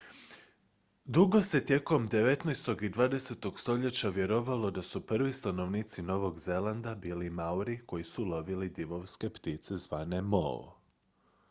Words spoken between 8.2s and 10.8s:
lovili divovske ptice zvane moe